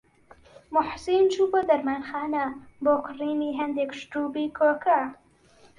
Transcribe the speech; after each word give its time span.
موحسین 0.73 1.23
چوو 1.33 1.49
بۆ 1.51 1.59
دەرمانخانە 1.69 2.45
بۆ 2.83 2.93
کڕینی 3.05 3.57
هەندێک 3.59 3.91
شرووبی 3.99 4.45
کۆکە. 4.57 4.99